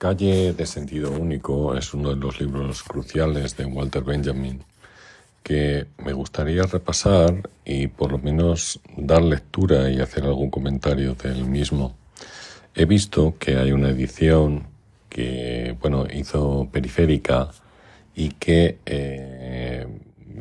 [0.00, 4.64] Calle de sentido único es uno de los libros cruciales de Walter Benjamin
[5.42, 11.44] que me gustaría repasar y por lo menos dar lectura y hacer algún comentario del
[11.44, 11.98] mismo.
[12.74, 14.68] He visto que hay una edición
[15.10, 17.50] que, bueno, hizo periférica
[18.14, 19.86] y que, eh,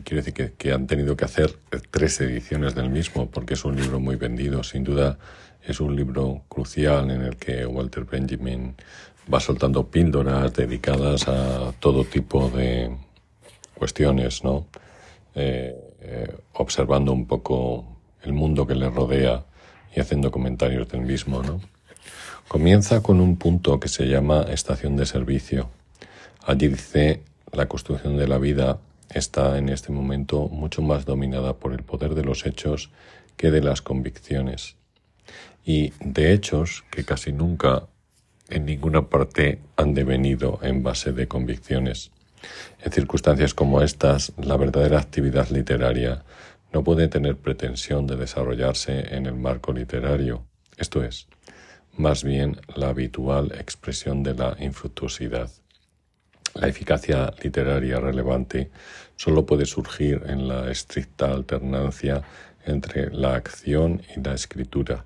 [0.05, 1.53] quiero decir que, que han tenido que hacer
[1.91, 4.63] tres ediciones del mismo porque es un libro muy vendido.
[4.63, 5.19] Sin duda
[5.61, 8.75] es un libro crucial en el que Walter Benjamin
[9.31, 12.95] va soltando píldoras dedicadas a todo tipo de
[13.75, 14.67] cuestiones, ¿no?
[15.35, 17.85] Eh, eh, observando un poco
[18.23, 19.45] el mundo que le rodea
[19.95, 21.61] y haciendo comentarios del mismo, ¿no?
[22.47, 25.69] Comienza con un punto que se llama estación de servicio.
[26.45, 28.79] Allí dice la construcción de la vida
[29.13, 32.89] está en este momento mucho más dominada por el poder de los hechos
[33.37, 34.75] que de las convicciones.
[35.63, 37.87] Y de hechos que casi nunca
[38.49, 42.11] en ninguna parte han devenido en base de convicciones.
[42.83, 46.23] En circunstancias como estas, la verdadera actividad literaria
[46.71, 50.45] no puede tener pretensión de desarrollarse en el marco literario,
[50.77, 51.27] esto es,
[51.97, 55.49] más bien la habitual expresión de la infructuosidad.
[56.53, 58.71] La eficacia literaria relevante
[59.15, 62.23] solo puede surgir en la estricta alternancia
[62.65, 65.05] entre la acción y la escritura,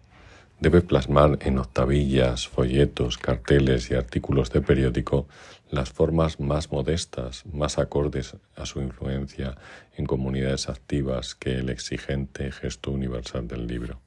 [0.63, 5.27] debe plasmar en octavillas, folletos, carteles y artículos de periódico
[5.69, 9.57] las formas más modestas, más acordes a su influencia
[9.97, 13.99] en comunidades activas que el exigente gesto universal del libro.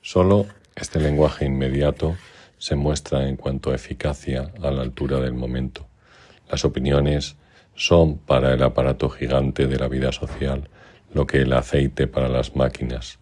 [0.00, 2.16] Solo este lenguaje inmediato
[2.56, 5.86] se muestra en cuanto a eficacia a la altura del momento.
[6.50, 7.36] Las opiniones
[7.74, 10.70] son para el aparato gigante de la vida social
[11.12, 13.18] lo que el aceite para las máquinas,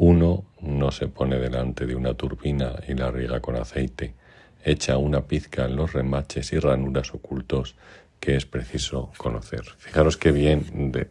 [0.00, 4.14] uno no se pone delante de una turbina y la riega con aceite,
[4.62, 7.74] echa una pizca en los remaches y ranuras ocultos
[8.20, 9.62] que es preciso conocer.
[9.78, 11.08] Fijaros qué bien, de,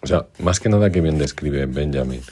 [0.00, 2.22] o sea, más que nada que bien describe Benjamin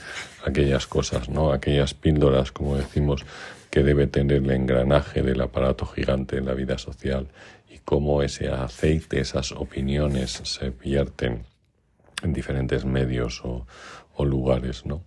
[0.43, 1.51] aquellas cosas, ¿no?
[1.51, 3.23] Aquellas píldoras, como decimos,
[3.69, 7.27] que debe tener el engranaje del aparato gigante en la vida social
[7.69, 11.45] y cómo ese aceite, esas opiniones se vierten
[12.23, 13.67] en diferentes medios o,
[14.25, 14.85] lugares.
[14.85, 15.03] ¿no?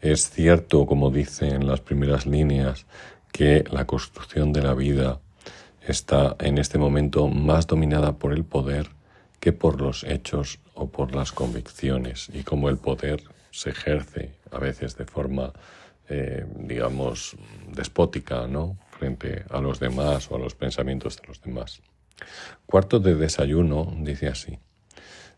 [0.00, 2.86] Es cierto, como dice en las primeras líneas,
[3.32, 5.20] que la construcción de la vida
[5.80, 8.88] está en este momento más dominada por el poder
[9.40, 14.58] que por los hechos o por las convicciones y como el poder se ejerce a
[14.58, 15.52] veces de forma,
[16.08, 17.36] eh, digamos,
[17.70, 18.78] despótica, ¿no?
[18.98, 21.82] Frente a los demás o a los pensamientos de los demás.
[22.66, 24.58] Cuarto de desayuno dice así.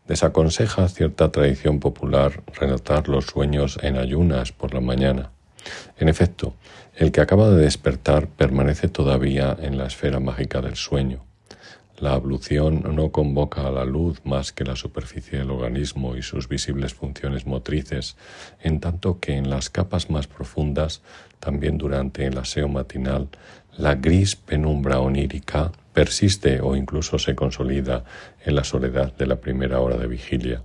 [0.07, 5.31] Desaconseja cierta tradición popular relatar los sueños en ayunas por la mañana.
[5.97, 6.53] En efecto,
[6.95, 11.25] el que acaba de despertar permanece todavía en la esfera mágica del sueño.
[11.99, 16.47] La ablución no convoca a la luz más que la superficie del organismo y sus
[16.47, 18.15] visibles funciones motrices,
[18.61, 21.01] en tanto que en las capas más profundas,
[21.39, 23.29] también durante el aseo matinal,
[23.77, 28.03] la gris penumbra onírica persiste o incluso se consolida
[28.45, 30.61] en la soledad de la primera hora de vigilia.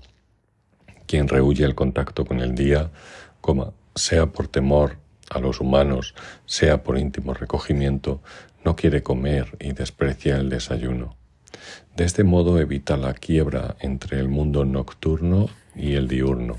[1.06, 2.90] Quien rehuye el contacto con el día,
[3.40, 4.98] coma, sea por temor
[5.30, 8.20] a los humanos, sea por íntimo recogimiento,
[8.62, 11.16] no quiere comer y desprecia el desayuno.
[11.96, 16.58] De este modo evita la quiebra entre el mundo nocturno y el diurno.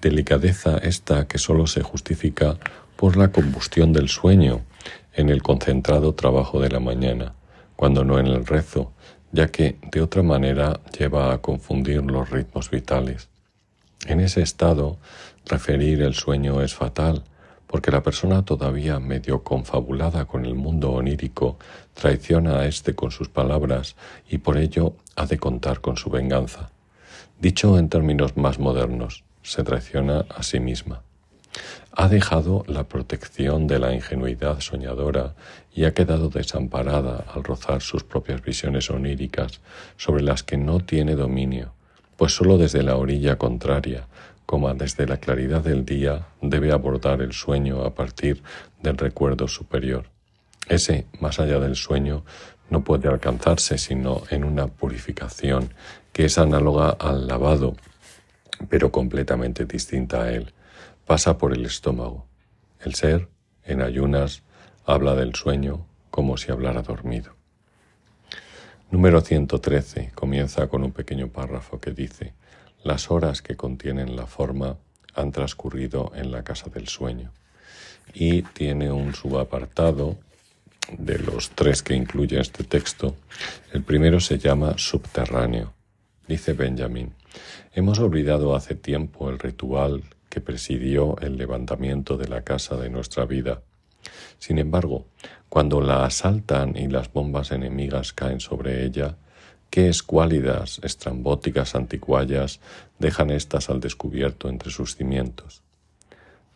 [0.00, 2.56] Delicadeza esta que sólo se justifica
[2.94, 4.60] por la combustión del sueño
[5.12, 7.35] en el concentrado trabajo de la mañana
[7.76, 8.92] cuando no en el rezo,
[9.32, 13.28] ya que de otra manera lleva a confundir los ritmos vitales.
[14.06, 14.98] En ese estado,
[15.44, 17.22] referir el sueño es fatal,
[17.66, 21.58] porque la persona todavía medio confabulada con el mundo onírico
[21.94, 23.96] traiciona a éste con sus palabras
[24.28, 26.70] y por ello ha de contar con su venganza.
[27.40, 31.02] Dicho en términos más modernos, se traiciona a sí misma
[31.98, 35.34] ha dejado la protección de la ingenuidad soñadora
[35.74, 39.60] y ha quedado desamparada al rozar sus propias visiones oníricas
[39.96, 41.72] sobre las que no tiene dominio,
[42.16, 44.08] pues sólo desde la orilla contraria,
[44.44, 48.42] como desde la claridad del día, debe abordar el sueño a partir
[48.82, 50.04] del recuerdo superior.
[50.68, 52.24] Ese, más allá del sueño,
[52.68, 55.72] no puede alcanzarse sino en una purificación
[56.12, 57.74] que es análoga al lavado,
[58.68, 60.52] pero completamente distinta a él
[61.06, 62.26] pasa por el estómago.
[62.80, 63.28] El ser,
[63.64, 64.42] en ayunas,
[64.84, 67.34] habla del sueño como si hablara dormido.
[68.90, 72.34] Número 113 comienza con un pequeño párrafo que dice,
[72.82, 74.78] las horas que contienen la forma
[75.14, 77.32] han transcurrido en la casa del sueño.
[78.12, 80.16] Y tiene un subapartado
[80.96, 83.16] de los tres que incluye este texto.
[83.72, 85.72] El primero se llama Subterráneo.
[86.28, 87.14] Dice Benjamin,
[87.74, 90.02] hemos olvidado hace tiempo el ritual
[90.36, 93.62] que presidió el levantamiento de la casa de nuestra vida.
[94.38, 95.06] Sin embargo,
[95.48, 99.16] cuando la asaltan y las bombas enemigas caen sobre ella,
[99.70, 102.60] qué escuálidas, estrambóticas anticuallas
[102.98, 105.62] dejan éstas al descubierto entre sus cimientos.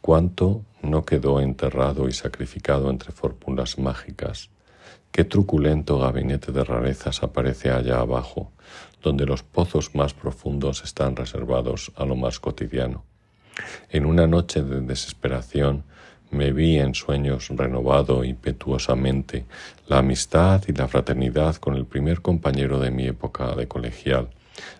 [0.02, 4.50] Cuánto no quedó enterrado y sacrificado entre fórmulas mágicas.
[5.10, 8.52] Qué truculento gabinete de rarezas aparece allá abajo,
[9.00, 13.08] donde los pozos más profundos están reservados a lo más cotidiano.
[13.90, 15.84] En una noche de desesperación
[16.30, 19.44] me vi en sueños renovado impetuosamente
[19.88, 24.28] la amistad y la fraternidad con el primer compañero de mi época de colegial,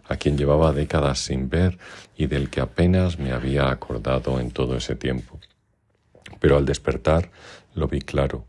[0.09, 1.79] a quien llevaba décadas sin ver
[2.17, 5.41] y del que apenas me había acordado en todo ese tiempo.
[6.39, 7.31] Pero al despertar
[7.75, 8.45] lo vi claro.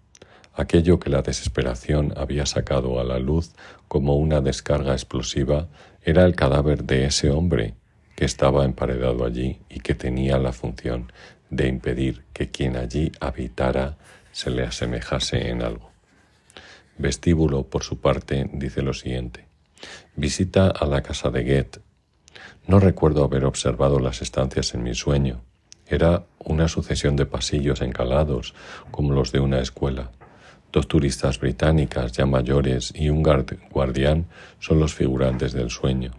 [0.54, 3.54] Aquello que la desesperación había sacado a la luz
[3.88, 5.70] como una descarga explosiva
[6.04, 7.76] era el cadáver de ese hombre
[8.26, 11.12] estaba emparedado allí y que tenía la función
[11.50, 13.98] de impedir que quien allí habitara
[14.32, 15.92] se le asemejase en algo.
[16.98, 19.46] Vestíbulo, por su parte, dice lo siguiente.
[20.16, 21.82] Visita a la casa de Goethe.
[22.68, 25.42] No recuerdo haber observado las estancias en mi sueño.
[25.88, 28.54] Era una sucesión de pasillos encalados,
[28.92, 30.12] como los de una escuela.
[30.72, 33.24] Dos turistas británicas ya mayores y un
[33.70, 34.28] guardián
[34.60, 36.12] son los figurantes del sueño.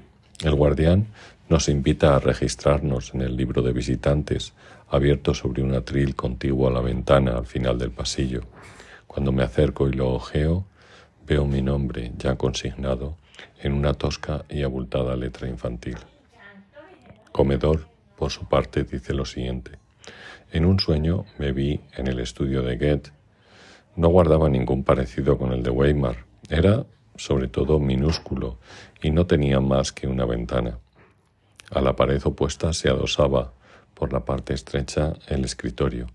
[0.43, 1.07] El guardián
[1.53, 4.55] nos invita a registrarnos en el libro de visitantes,
[4.89, 8.41] abierto sobre un atril contiguo a la ventana al final del pasillo.
[9.07, 10.65] Cuando me acerco y lo ojeo,
[11.27, 13.19] veo mi nombre ya consignado
[13.61, 15.99] en una tosca y abultada letra infantil.
[17.33, 19.73] Comedor, por su parte, dice lo siguiente.
[20.53, 23.11] En un sueño me vi en el estudio de Goethe.
[23.97, 26.25] No guardaba ningún parecido con el de Weimar.
[26.49, 28.57] Era, sobre todo, minúsculo
[29.03, 30.79] y no tenía más que una ventana.
[31.75, 33.55] A la pared opuesta se adosaba,
[33.95, 36.07] por la parte estrecha, el escritorio.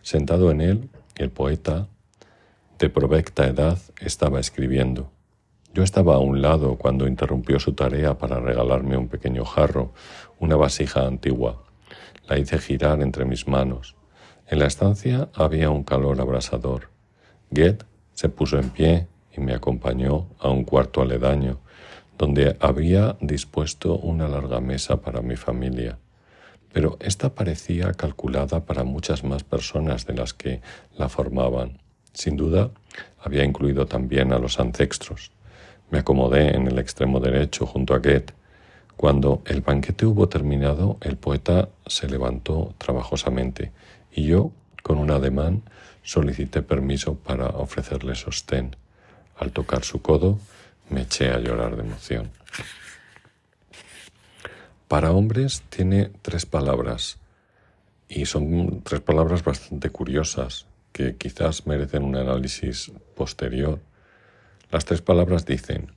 [0.00, 1.88] Sentado en él, el poeta,
[2.78, 5.10] de provecta edad, estaba escribiendo.
[5.74, 9.92] Yo estaba a un lado cuando interrumpió su tarea para regalarme un pequeño jarro,
[10.38, 11.64] una vasija antigua.
[12.26, 13.96] La hice girar entre mis manos.
[14.46, 16.88] En la estancia había un calor abrasador.
[17.50, 17.84] Goethe
[18.14, 21.58] se puso en pie y me acompañó a un cuarto aledaño,
[22.18, 25.98] donde había dispuesto una larga mesa para mi familia.
[26.72, 30.60] Pero esta parecía calculada para muchas más personas de las que
[30.96, 31.78] la formaban.
[32.12, 32.70] Sin duda,
[33.20, 35.32] había incluido también a los ancestros.
[35.90, 38.34] Me acomodé en el extremo derecho junto a Goethe.
[38.96, 43.72] Cuando el banquete hubo terminado, el poeta se levantó trabajosamente
[44.12, 44.52] y yo,
[44.82, 45.62] con un ademán,
[46.02, 48.76] solicité permiso para ofrecerle sostén.
[49.36, 50.38] Al tocar su codo,
[50.90, 52.30] me eché a llorar de emoción.
[54.88, 57.18] Para hombres tiene tres palabras
[58.08, 63.80] y son tres palabras bastante curiosas que quizás merecen un análisis posterior.
[64.70, 65.92] Las tres palabras dicen,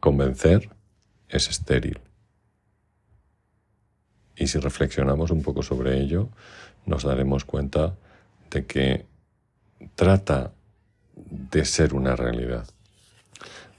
[0.00, 0.70] convencer
[1.28, 2.00] es estéril.
[4.36, 6.28] Y si reflexionamos un poco sobre ello,
[6.86, 7.94] nos daremos cuenta
[8.50, 9.06] de que
[9.94, 10.52] trata
[11.14, 12.66] de ser una realidad.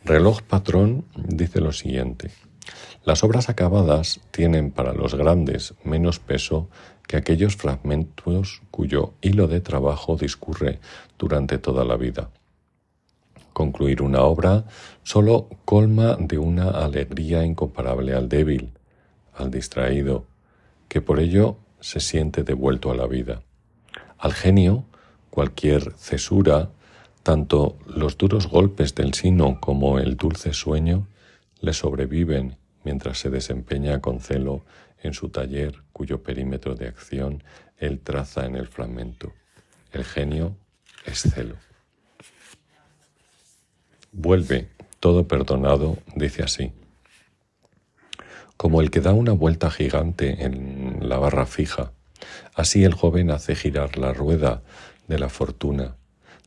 [0.03, 2.31] Reloj Patrón dice lo siguiente.
[3.03, 6.69] Las obras acabadas tienen para los grandes menos peso
[7.07, 10.79] que aquellos fragmentos cuyo hilo de trabajo discurre
[11.19, 12.31] durante toda la vida.
[13.53, 14.65] Concluir una obra
[15.03, 18.71] solo colma de una alegría incomparable al débil,
[19.35, 20.25] al distraído,
[20.87, 23.43] que por ello se siente devuelto a la vida.
[24.17, 24.83] Al genio,
[25.29, 26.71] cualquier cesura
[27.23, 31.07] tanto los duros golpes del sino como el dulce sueño
[31.59, 34.63] le sobreviven mientras se desempeña con celo
[35.01, 37.43] en su taller cuyo perímetro de acción
[37.77, 39.33] él traza en el fragmento.
[39.91, 40.55] El genio
[41.05, 41.55] es celo.
[44.11, 46.73] Vuelve, todo perdonado, dice así.
[48.57, 51.91] Como el que da una vuelta gigante en la barra fija,
[52.55, 54.61] así el joven hace girar la rueda
[55.07, 55.95] de la fortuna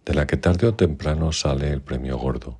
[0.04, 2.58] de la que tarde o temprano sale el premio gordo.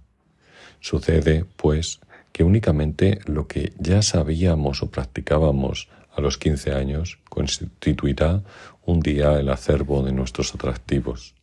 [0.81, 2.01] Sucede, pues,
[2.33, 8.43] que únicamente lo que ya sabíamos o practicábamos a los quince años constituirá
[8.85, 11.35] un día el acervo de nuestros atractivos.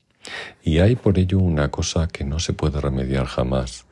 [0.62, 3.86] Y hay por ello una cosa que no se puede remediar jamás,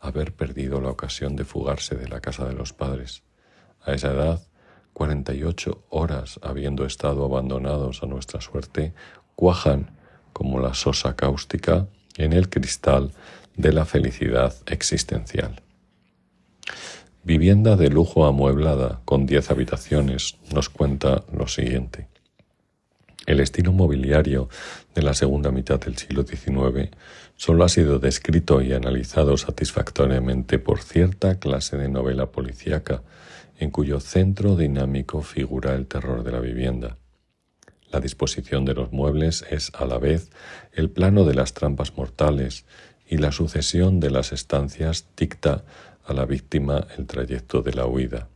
[0.00, 3.22] haber perdido la ocasión de fugarse de la casa de los padres.
[3.82, 4.42] A esa edad,
[4.92, 8.94] cuarenta y ocho horas habiendo estado abandonados a nuestra suerte,
[9.34, 9.95] cuajan
[10.36, 11.86] como la sosa cáustica
[12.18, 13.12] en el cristal
[13.56, 15.62] de la felicidad existencial.
[17.24, 22.08] Vivienda de lujo amueblada con diez habitaciones nos cuenta lo siguiente.
[23.24, 24.50] El estilo mobiliario
[24.94, 26.90] de la segunda mitad del siglo XIX
[27.36, 33.00] solo ha sido descrito y analizado satisfactoriamente por cierta clase de novela policíaca,
[33.58, 36.98] en cuyo centro dinámico figura el terror de la vivienda.
[37.90, 40.30] La disposición de los muebles es a la vez
[40.72, 42.64] el plano de las trampas mortales
[43.08, 45.64] y la sucesión de las estancias dicta
[46.04, 48.28] a la víctima el trayecto de la huida.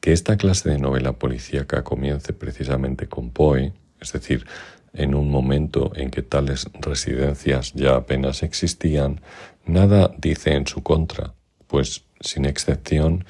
[0.00, 4.46] Que esta clase de novela policíaca comience precisamente con Poe, es decir,
[4.92, 9.20] en un momento en que tales residencias ya apenas existían,
[9.66, 11.34] nada dice en su contra,
[11.66, 13.24] pues, sin excepción,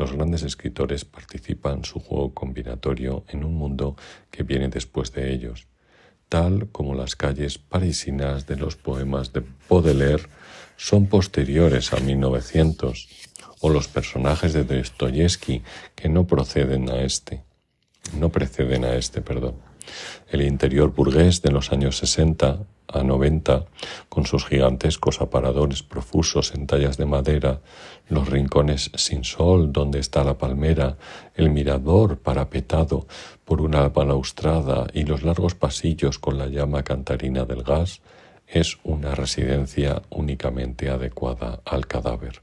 [0.00, 3.96] los grandes escritores participan su juego combinatorio en un mundo
[4.30, 5.68] que viene después de ellos,
[6.30, 10.24] tal como las calles parisinas de los poemas de Baudelaire
[10.78, 13.08] son posteriores a 1900,
[13.60, 15.62] o los personajes de Dostoyevsky
[15.94, 17.44] que no proceden a este,
[18.18, 19.56] no preceden a este, perdón.
[20.30, 22.60] El interior burgués de los años 60
[22.92, 23.66] a 90,
[24.08, 27.60] con sus gigantescos aparadores profusos en tallas de madera,
[28.08, 30.96] los rincones sin sol donde está la palmera,
[31.34, 33.06] el mirador parapetado
[33.44, 38.00] por una balaustrada y los largos pasillos con la llama cantarina del gas,
[38.46, 42.42] es una residencia únicamente adecuada al cadáver.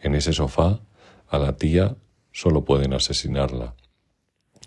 [0.00, 0.80] En ese sofá,
[1.28, 1.96] a la tía
[2.32, 3.74] solo pueden asesinarla.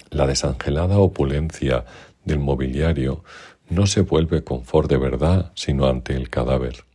[0.09, 1.85] La desangelada opulencia
[2.25, 3.23] del mobiliario
[3.69, 6.85] no se vuelve confort de verdad sino ante el cadáver.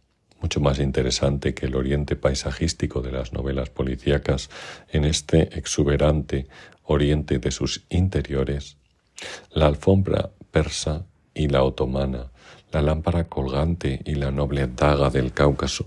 [0.40, 4.50] Mucho más interesante que el oriente paisajístico de las novelas policíacas
[4.90, 6.48] en este exuberante
[6.82, 8.76] oriente de sus interiores,
[9.50, 12.30] la alfombra persa y la otomana,
[12.72, 15.86] la lámpara colgante y la noble daga del Cáucaso.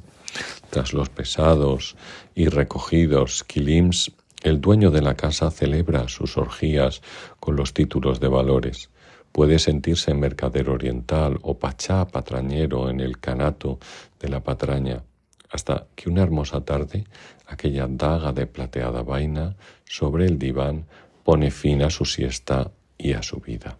[0.69, 1.95] Tras los pesados
[2.33, 4.11] y recogidos kilims,
[4.43, 7.01] el dueño de la casa celebra sus orgías
[7.39, 8.89] con los títulos de valores.
[9.37, 13.77] Puede sentirse mercader oriental o pachá patrañero en el canato
[14.19, 15.03] de la patraña,
[15.51, 17.03] hasta que una hermosa tarde
[17.45, 20.87] aquella daga de plateada vaina sobre el diván
[21.23, 23.77] pone fin a su siesta y a su vida.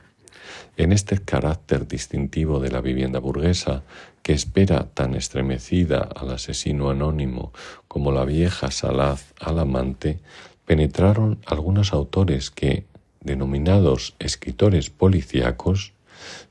[0.78, 3.82] En este carácter distintivo de la vivienda burguesa,
[4.22, 7.52] que espera tan estremecida al asesino anónimo
[7.88, 10.20] como la vieja salaz al amante,
[10.66, 12.86] penetraron algunos autores que,
[13.22, 15.94] denominados escritores policíacos,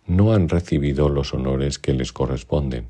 [0.07, 2.89] no han recibido los honores que les corresponden.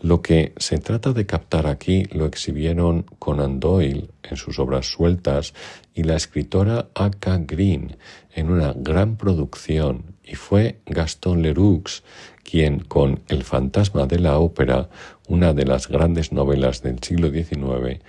[0.00, 5.52] Lo que se trata de captar aquí lo exhibieron Conan Doyle en sus obras sueltas
[5.94, 7.40] y la escritora A.K.
[7.46, 7.96] Green
[8.34, 12.02] en una gran producción y fue Gaston Leroux
[12.42, 14.88] quien con El fantasma de la ópera,
[15.28, 18.00] una de las grandes novelas del siglo XIX,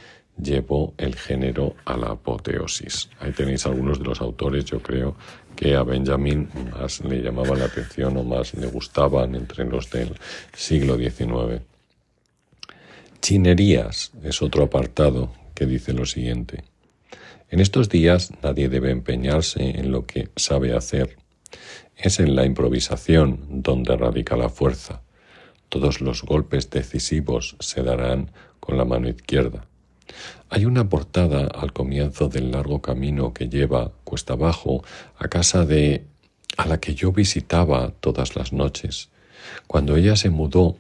[0.42, 3.10] llevó el género a la apoteosis.
[3.20, 5.16] Ahí tenéis algunos de los autores, yo creo,
[5.56, 10.16] que a Benjamin más le llamaban la atención o más le gustaban entre los del
[10.54, 11.62] siglo XIX.
[13.22, 16.64] Chinerías es otro apartado que dice lo siguiente.
[17.50, 21.18] En estos días nadie debe empeñarse en lo que sabe hacer.
[21.96, 25.02] Es en la improvisación donde radica la fuerza.
[25.70, 29.68] Todos los golpes decisivos se darán con la mano izquierda.
[30.50, 34.84] Hay una portada al comienzo del largo camino que lleva cuesta abajo
[35.18, 36.06] a casa de
[36.58, 39.10] a la que yo visitaba todas las noches.
[39.68, 40.78] Cuando ella se mudó,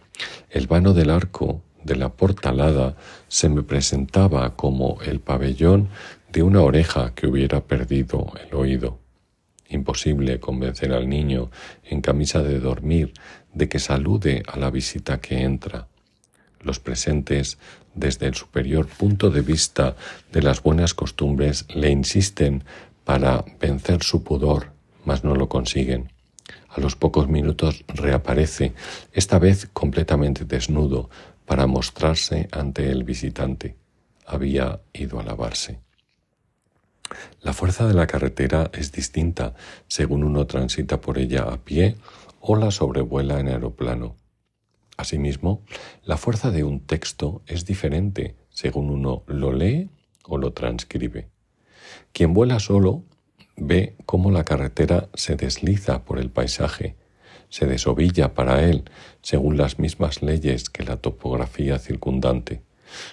[0.50, 2.96] el vano del arco de la portalada
[3.28, 5.90] se me presentaba como el pabellón
[6.32, 9.00] de una oreja que hubiera perdido el oído.
[9.70, 11.50] Imposible convencer al niño
[11.84, 13.14] en camisa de dormir
[13.54, 15.88] de que salude a la visita que entra.
[16.62, 17.58] Los presentes,
[17.94, 19.96] desde el superior punto de vista
[20.32, 22.64] de las buenas costumbres, le insisten
[23.04, 24.72] para vencer su pudor,
[25.06, 26.12] mas no lo consiguen.
[26.70, 28.74] A los pocos minutos reaparece,
[29.12, 31.10] esta vez completamente desnudo,
[31.46, 33.76] para mostrarse ante el visitante.
[34.26, 35.80] Había ido a lavarse.
[37.42, 39.54] La fuerza de la carretera es distinta
[39.88, 41.98] según uno transita por ella a pie
[42.40, 44.16] o la sobrevuela en aeroplano.
[45.02, 45.64] Asimismo,
[46.04, 49.90] la fuerza de un texto es diferente según uno lo lee
[50.26, 51.28] o lo transcribe.
[52.14, 53.04] Quien vuela solo
[53.58, 56.98] ve cómo la carretera se desliza por el paisaje,
[57.50, 58.84] se desovilla para él
[59.24, 62.62] según las mismas leyes que la topografía circundante.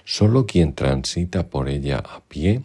[0.04, 2.64] Solo quien transita por ella a pie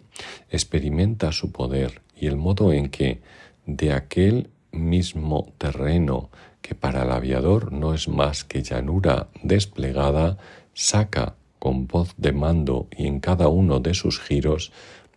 [0.50, 3.22] experimenta su poder y el modo en que
[3.64, 6.30] de aquel mismo terreno
[6.64, 10.38] que para el aviador no es más que llanura desplegada,
[10.72, 14.72] saca con voz de mando y en cada uno de sus giros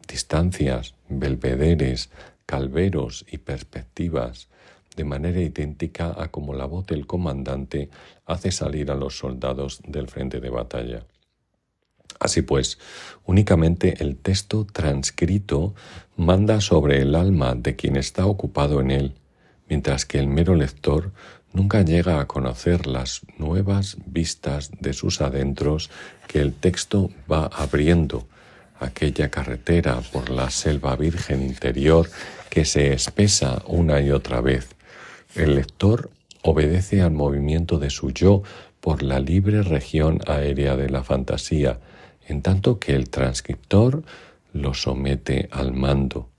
[0.09, 2.09] distancias, belvederes,
[2.45, 4.49] calveros y perspectivas,
[4.97, 7.89] de manera idéntica a como la voz del comandante
[8.25, 11.05] hace salir a los soldados del frente de batalla.
[12.19, 12.77] Así pues,
[13.25, 15.75] únicamente el texto transcrito
[16.17, 19.13] manda sobre el alma de quien está ocupado en él,
[19.69, 21.11] mientras que el mero lector
[21.53, 25.89] nunca llega a conocer las nuevas vistas de sus adentros
[26.27, 28.27] que el texto va abriendo,
[28.79, 32.09] aquella carretera por la selva virgen interior
[32.49, 34.69] que se espesa una y otra vez.
[35.35, 36.11] El lector
[36.43, 38.43] obedece al movimiento de su yo
[38.79, 41.79] por la libre región aérea de la fantasía,
[42.27, 44.03] en tanto que el transcriptor
[44.53, 46.29] lo somete al mando.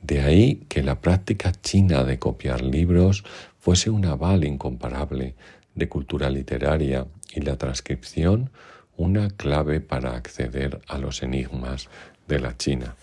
[0.00, 3.24] De ahí que la práctica china de copiar libros
[3.62, 5.36] fuese un aval incomparable
[5.76, 8.50] de cultura literaria y la transcripción
[8.96, 11.88] una clave para acceder a los enigmas
[12.26, 12.96] de la China.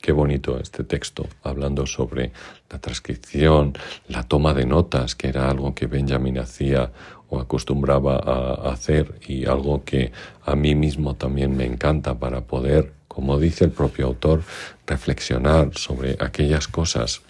[0.00, 2.32] Qué bonito este texto, hablando sobre
[2.70, 3.74] la transcripción,
[4.08, 6.90] la toma de notas, que era algo que Benjamin hacía
[7.28, 10.10] o acostumbraba a hacer y algo que
[10.46, 14.42] a mí mismo también me encanta para poder, como dice el propio autor,
[14.86, 17.20] reflexionar sobre aquellas cosas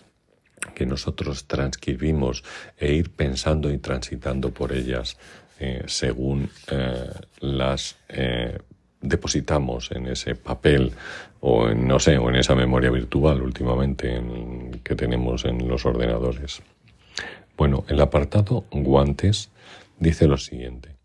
[0.75, 2.45] que nosotros transcribimos
[2.78, 5.16] e ir pensando y transitando por ellas
[5.59, 8.59] eh, según eh, las eh,
[9.00, 10.92] depositamos en ese papel
[11.40, 14.23] o en, no sé, o en esa memoria virtual últimamente
[14.83, 16.62] que tenemos en los ordenadores.
[17.57, 19.50] Bueno, el apartado guantes
[19.99, 20.97] dice lo siguiente.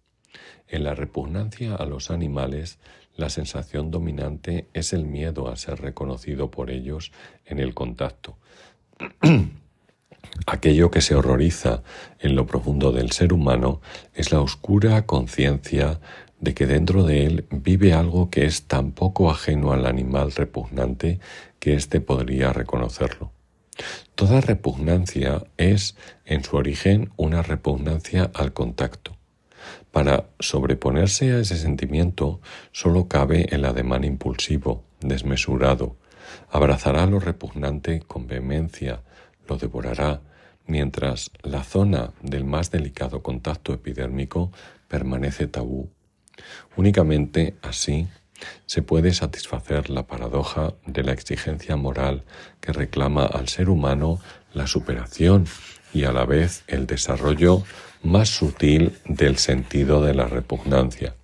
[0.68, 2.80] En la repugnancia a los animales,
[3.16, 7.12] la sensación dominante es el miedo a ser reconocido por ellos
[7.46, 8.38] en el contacto.
[10.46, 11.84] Aquello que se horroriza
[12.20, 13.82] en lo profundo del ser humano
[14.13, 16.00] es la oscura conciencia
[16.39, 21.20] de que dentro de él vive algo que es tan poco ajeno al animal repugnante
[21.60, 23.32] que éste podría reconocerlo.
[24.15, 25.95] Toda repugnancia es,
[26.26, 29.15] en su origen, una repugnancia al contacto.
[29.91, 32.39] Para sobreponerse a ese sentimiento
[32.72, 35.95] solo cabe el ademán impulsivo, desmesurado.
[36.50, 39.02] Abrazará lo repugnante con vehemencia,
[39.47, 40.21] lo devorará,
[40.65, 44.52] mientras la zona del más delicado contacto epidérmico
[44.88, 45.89] permanece tabú
[46.76, 48.08] Únicamente así
[48.65, 52.23] se puede satisfacer la paradoja de la exigencia moral
[52.62, 54.19] que reclama al ser humano
[54.54, 55.45] la superación
[55.93, 57.63] y a la vez el desarrollo
[58.04, 61.15] más sutil del sentido de la repugnancia.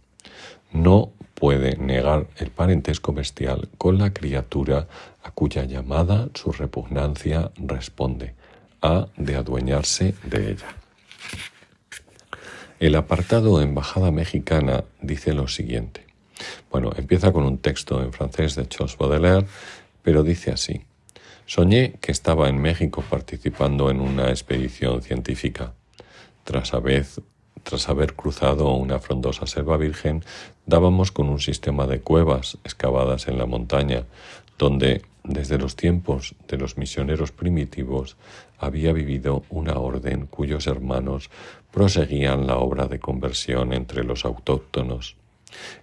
[0.72, 1.12] No
[1.44, 4.88] puede negar el parentesco bestial con la criatura
[5.24, 8.34] a cuya llamada su repugnancia responde,
[8.82, 10.68] a de adueñarse de ella.
[12.80, 16.08] El apartado Embajada Mexicana dice lo siguiente.
[16.72, 19.46] Bueno, empieza con un texto en francés de Charles Baudelaire,
[20.02, 20.86] pero dice así.
[21.46, 25.74] Soñé que estaba en México participando en una expedición científica.
[26.46, 27.06] Tras haber,
[27.64, 30.24] tras haber cruzado una frondosa selva virgen,
[30.66, 34.04] dábamos con un sistema de cuevas excavadas en la montaña,
[34.58, 38.18] donde desde los tiempos de los misioneros primitivos
[38.60, 41.30] había vivido una orden cuyos hermanos
[41.72, 45.16] proseguían la obra de conversión entre los autóctonos.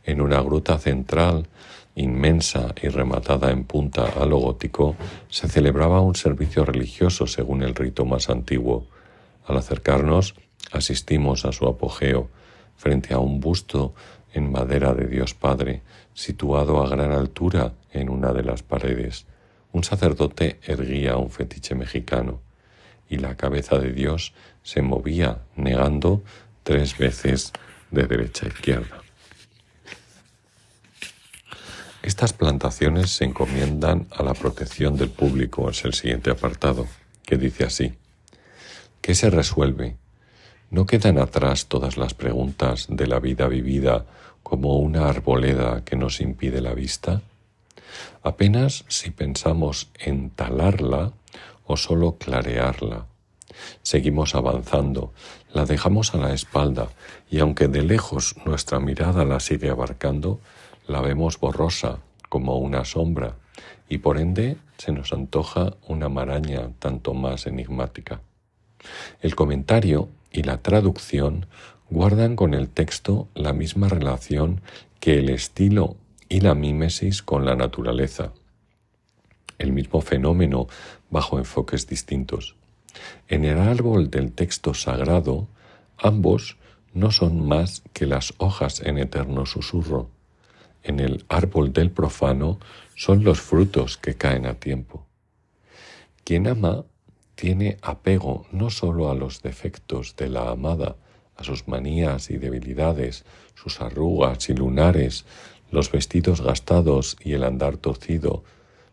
[0.04, 1.48] En una gruta central,
[1.94, 4.96] inmensa y rematada en punta a lo gótico,
[5.28, 8.86] se celebraba un servicio religioso según el rito más antiguo.
[9.46, 10.34] Al acercarnos,
[10.72, 12.30] asistimos a su apogeo,
[12.76, 13.94] frente a un busto
[14.32, 15.82] en madera de Dios Padre,
[16.14, 19.26] situado a gran altura en una de las paredes.
[19.72, 22.40] Un sacerdote erguía un fetiche mexicano
[23.08, 26.22] y la cabeza de Dios se movía negando
[26.62, 27.52] tres veces
[27.90, 29.02] de derecha a izquierda.
[32.02, 36.86] Estas plantaciones se encomiendan a la protección del público, es el siguiente apartado,
[37.24, 37.94] que dice así.
[39.02, 39.96] ¿Qué se resuelve?
[40.70, 44.06] ¿No quedan atrás todas las preguntas de la vida vivida
[44.44, 47.22] como una arboleda que nos impide la vista?
[48.22, 51.10] Apenas si pensamos en talarla
[51.66, 53.06] o solo clarearla.
[53.82, 55.12] Seguimos avanzando,
[55.52, 56.86] la dejamos a la espalda
[57.28, 60.38] y aunque de lejos nuestra mirada la sigue abarcando,
[60.86, 63.34] la vemos borrosa como una sombra
[63.88, 68.20] y por ende se nos antoja una maraña tanto más enigmática.
[69.20, 71.46] El comentario y la traducción
[71.90, 74.60] guardan con el texto la misma relación
[75.00, 75.96] que el estilo
[76.28, 78.32] y la mímesis con la naturaleza.
[79.58, 80.68] El mismo fenómeno
[81.10, 82.54] bajo enfoques distintos.
[83.28, 85.48] En el árbol del texto sagrado,
[85.98, 86.56] ambos
[86.92, 90.08] no son más que las hojas en eterno susurro.
[90.82, 92.58] En el árbol del profano
[92.94, 95.06] son los frutos que caen a tiempo.
[96.24, 96.84] Quien ama
[97.40, 100.96] tiene apego no sólo a los defectos de la amada,
[101.36, 103.24] a sus manías y debilidades,
[103.54, 105.24] sus arrugas y lunares,
[105.70, 108.44] los vestidos gastados y el andar torcido,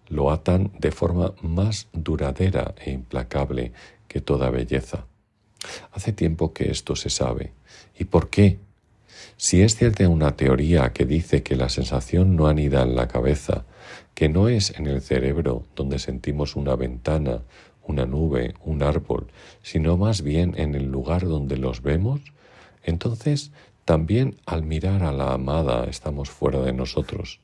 [0.08, 3.74] lo atan de forma más duradera e implacable
[4.08, 5.08] que toda belleza.
[5.92, 7.52] Hace tiempo que esto se sabe.
[8.00, 8.60] ¿Y por qué?
[9.36, 13.66] Si es cierta una teoría que dice que la sensación no anida en la cabeza,
[14.14, 17.42] que no es en el cerebro donde sentimos una ventana,
[17.88, 19.28] una nube, un árbol,
[19.63, 22.21] sino más bien en el lugar donde los vemos,
[22.84, 23.52] entonces
[23.86, 27.39] también al mirar a la amada estamos fuera de nosotros,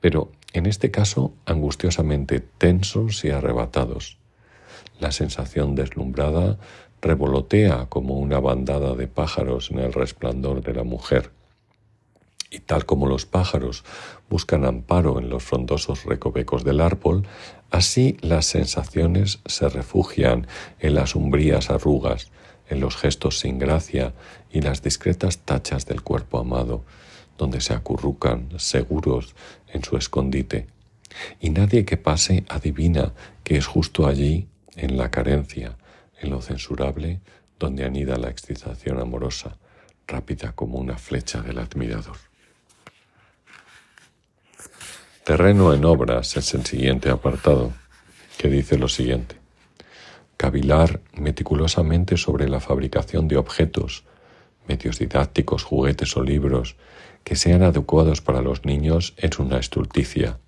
[0.00, 4.18] pero en este caso angustiosamente tensos y arrebatados.
[5.00, 6.58] La sensación deslumbrada
[7.02, 11.32] revolotea como una bandada de pájaros en el resplandor de la mujer.
[12.50, 13.84] Y tal como los pájaros
[14.30, 17.26] buscan amparo en los frondosos recovecos del árbol,
[17.74, 20.46] así las sensaciones se refugian
[20.78, 22.28] en las umbrías arrugas,
[22.68, 24.14] en los gestos sin gracia
[24.52, 26.84] y las discretas tachas del cuerpo amado,
[27.36, 29.34] donde se acurrucan seguros
[29.72, 30.68] en su escondite.
[31.40, 35.76] Y nadie que pase adivina que es justo allí, en la carencia,
[36.20, 37.20] en lo censurable,
[37.58, 39.58] donde anida la excitación amorosa,
[40.06, 42.18] rápida como una flecha del admirador.
[45.24, 47.72] Terreno en obras es el siguiente apartado,
[48.36, 49.36] que dice lo siguiente.
[50.36, 54.04] Cavilar meticulosamente sobre la fabricación de objetos,
[54.68, 56.76] medios didácticos, juguetes o libros
[57.22, 60.38] que sean adecuados para los niños es una estulticia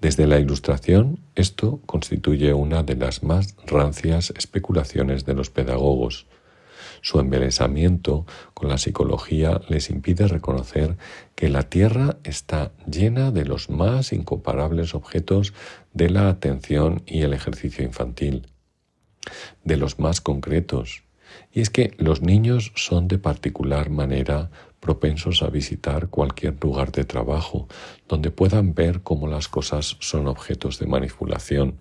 [0.00, 6.26] desde la Ilustración, esto constituye una de las más rancias especulaciones de los pedagogos.
[7.02, 10.96] Su embelesamiento con la psicología les impide reconocer
[11.34, 15.54] que la Tierra está llena de los más incomparables objetos
[15.92, 18.48] de la atención y el ejercicio infantil,
[19.64, 21.02] de los más concretos.
[21.52, 27.04] Y es que los niños son de particular manera propensos a visitar cualquier lugar de
[27.04, 27.68] trabajo
[28.08, 31.80] donde puedan ver cómo las cosas son objetos de manipulación.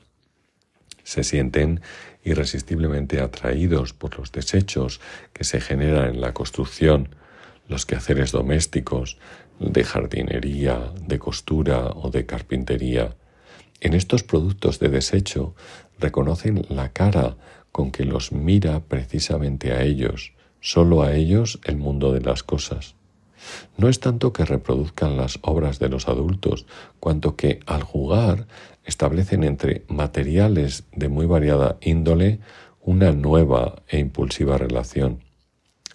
[1.07, 1.79] Se sienten
[2.21, 4.99] irresistiblemente atraídos por los desechos
[5.31, 7.15] que se generan en la construcción,
[7.69, 9.17] los quehaceres domésticos,
[9.57, 13.15] de jardinería, de costura o de carpintería.
[13.79, 15.55] En estos productos de desecho
[15.97, 17.37] reconocen la cara
[17.71, 22.95] con que los mira precisamente a ellos, solo a ellos el mundo de las cosas.
[23.77, 26.65] No es tanto que reproduzcan las obras de los adultos,
[26.99, 28.47] cuanto que al jugar
[28.87, 32.39] establecen entre materiales de muy variada índole
[32.81, 35.23] una nueva e impulsiva relación.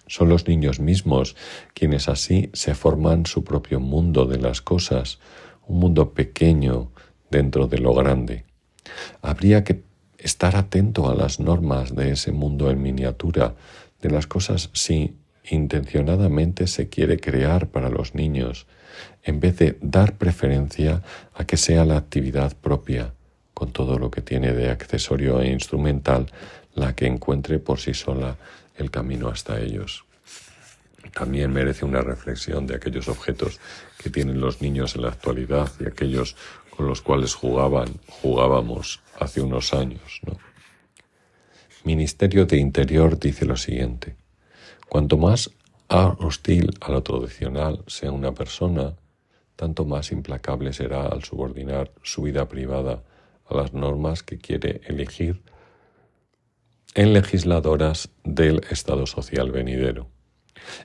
[0.07, 1.35] Son los niños mismos
[1.73, 5.19] quienes así se forman su propio mundo de las cosas,
[5.67, 6.91] un mundo pequeño
[7.31, 8.45] dentro de lo grande.
[9.21, 9.81] Habría que
[10.19, 13.55] estar atento a las normas de ese mundo en miniatura,
[14.01, 15.15] de las cosas si
[15.49, 18.67] intencionadamente se quiere crear para los niños,
[19.23, 21.01] en vez de dar preferencia
[21.33, 23.13] a que sea la actividad propia,
[23.53, 26.31] con todo lo que tiene de accesorio e instrumental,
[26.75, 28.37] la que encuentre por sí sola
[28.75, 30.05] el camino hasta ellos.
[31.13, 33.59] También merece una reflexión de aquellos objetos
[34.01, 36.35] que tienen los niños en la actualidad y aquellos
[36.69, 40.21] con los cuales jugaban, jugábamos hace unos años.
[41.83, 44.15] Ministerio de Interior dice lo siguiente.
[44.89, 45.51] Cuanto más
[45.89, 48.95] hostil a lo tradicional sea una persona,
[49.55, 53.03] tanto más implacable será al subordinar su vida privada
[53.45, 55.41] a las normas que quiere elegir
[56.95, 60.09] en legisladoras del Estado social venidero.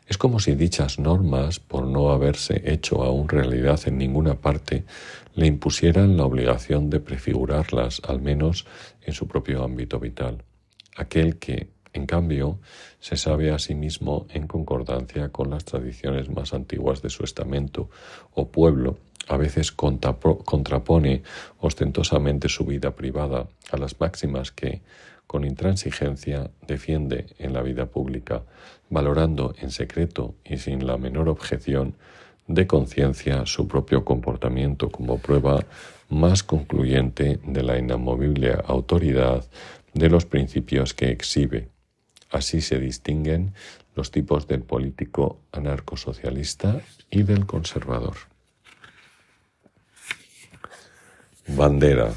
[0.07, 4.85] Es como si dichas normas, por no haberse hecho aún realidad en ninguna parte,
[5.35, 8.67] le impusieran la obligación de prefigurarlas, al menos
[9.03, 10.43] en su propio ámbito vital.
[10.97, 12.59] Aquel que, en cambio,
[13.01, 17.91] se sabe a sí mismo en concordancia con las tradiciones más antiguas de su estamento
[18.35, 21.23] o pueblo, a veces contrapone
[21.61, 24.81] ostentosamente su vida privada a las máximas que,
[25.27, 28.43] con intransigencia, defiende en la vida pública,
[28.89, 31.95] valorando en secreto y sin la menor objeción
[32.47, 35.67] de conciencia su propio comportamiento como prueba
[36.09, 39.45] más concluyente de la inamovible autoridad
[39.93, 41.69] de los principios que exhibe.
[42.31, 43.55] Así se distinguen
[43.95, 48.17] los tipos del político anarcosocialista y del conservador.
[51.49, 52.13] Bandera.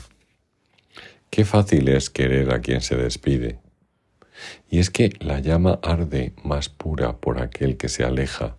[1.30, 3.60] Qué fácil es querer a quien se despide,
[4.69, 8.58] Y es que la llama arde más pura por aquel que se aleja,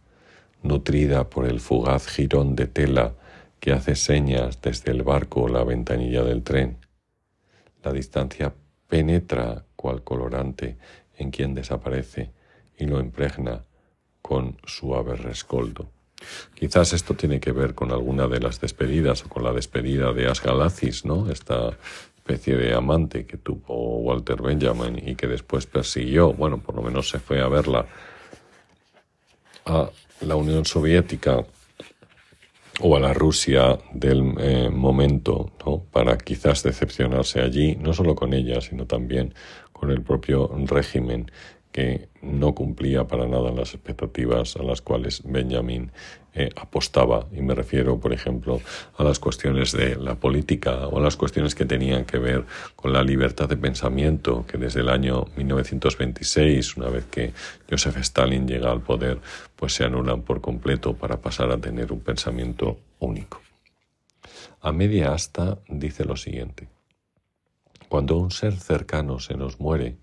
[0.63, 3.15] nutrida por el fugaz jirón de tela
[3.61, 6.79] que hace señas desde el barco o la ventanilla del tren.
[7.83, 8.55] La distancia
[8.89, 10.79] penetra cual colorante
[11.23, 12.33] en quien desaparece
[12.77, 13.65] y lo impregna
[14.21, 15.89] con suave rescoldo.
[16.55, 20.29] Quizás esto tiene que ver con alguna de las despedidas o con la despedida de
[20.29, 21.31] Asgalacis, ¿no?
[21.31, 21.77] Esta
[22.17, 27.09] especie de amante que tuvo Walter Benjamin y que después persiguió, bueno, por lo menos
[27.09, 27.87] se fue a verla
[29.65, 31.45] a la Unión Soviética
[32.81, 35.85] o a la Rusia del eh, momento, ¿no?
[35.91, 39.35] Para quizás decepcionarse allí, no solo con ella, sino también
[39.83, 41.29] con el propio régimen
[41.73, 45.91] que no cumplía para nada las expectativas a las cuales Benjamin
[46.35, 47.27] eh, apostaba.
[47.33, 48.61] Y me refiero, por ejemplo,
[48.97, 52.45] a las cuestiones de la política o a las cuestiones que tenían que ver
[52.77, 57.33] con la libertad de pensamiento, que desde el año 1926, una vez que
[57.69, 59.19] Joseph Stalin llega al poder,
[59.57, 63.41] pues se anulan por completo para pasar a tener un pensamiento único.
[64.61, 66.69] A media asta dice lo siguiente.
[67.93, 69.99] Cuando un ser cercano se nos muere,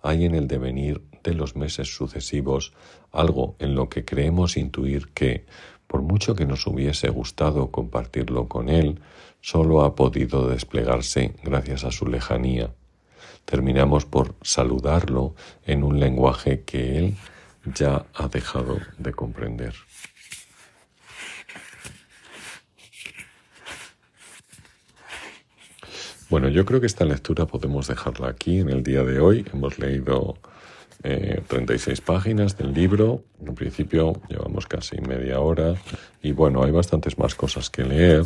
[0.00, 2.72] hay en el devenir de los meses sucesivos
[3.10, 5.44] algo en lo que creemos intuir que,
[5.88, 9.00] por mucho que nos hubiese gustado compartirlo con él,
[9.40, 12.74] solo ha podido desplegarse gracias a su lejanía.
[13.44, 15.34] Terminamos por saludarlo
[15.66, 17.16] en un lenguaje que él
[17.74, 19.74] ya ha dejado de comprender.
[26.32, 29.44] Bueno, yo creo que esta lectura podemos dejarla aquí en el día de hoy.
[29.52, 30.38] Hemos leído
[31.02, 33.22] 36 eh, páginas del libro.
[33.46, 35.74] En principio llevamos casi media hora
[36.22, 38.24] y bueno, hay bastantes más cosas que leer,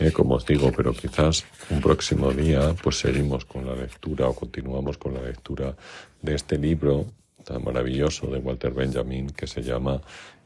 [0.00, 4.34] eh, como os digo, pero quizás un próximo día pues seguimos con la lectura o
[4.34, 5.76] continuamos con la lectura
[6.22, 7.06] de este libro
[7.44, 10.00] tan maravilloso de Walter Benjamin que se llama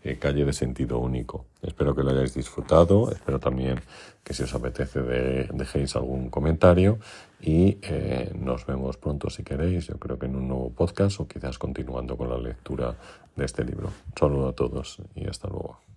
[0.04, 1.46] eh, Calle de Sentido Único.
[1.62, 3.80] Espero que lo hayáis disfrutado, espero también
[4.22, 6.98] que si os apetece dejéis algún comentario
[7.40, 11.26] y eh, nos vemos pronto si queréis, yo creo que en un nuevo podcast o
[11.26, 12.96] quizás continuando con la lectura
[13.34, 13.90] de este libro.
[14.18, 15.93] saludo a todos y hasta luego.